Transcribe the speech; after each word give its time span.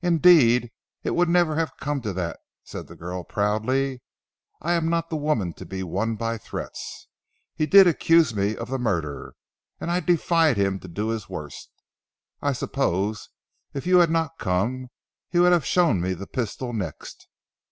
"Indeed 0.00 0.70
it 1.02 1.16
would 1.16 1.28
never 1.28 1.56
have 1.56 1.76
come 1.76 2.00
to 2.02 2.12
that," 2.12 2.38
said 2.62 2.86
the 2.86 2.94
girl 2.94 3.24
proudly. 3.24 4.00
"I 4.62 4.74
am 4.74 4.88
not 4.88 5.10
the 5.10 5.16
woman 5.16 5.54
to 5.54 5.66
be 5.66 5.82
won 5.82 6.14
by 6.14 6.38
threats. 6.38 7.08
He 7.56 7.66
did 7.66 7.88
accuse 7.88 8.32
me 8.32 8.56
of 8.56 8.68
the 8.68 8.78
murder, 8.78 9.34
and 9.80 9.90
I 9.90 9.98
defied 9.98 10.56
him 10.56 10.78
to 10.78 10.86
do 10.86 11.08
his 11.08 11.28
worst. 11.28 11.68
I 12.40 12.52
suppose 12.52 13.28
if 13.74 13.88
you 13.88 13.98
had 13.98 14.10
not 14.10 14.38
come, 14.38 14.86
he 15.30 15.40
would 15.40 15.50
have 15.50 15.66
shown 15.66 16.00
me 16.00 16.14
the 16.14 16.28
pistol 16.28 16.72
next. 16.72 17.26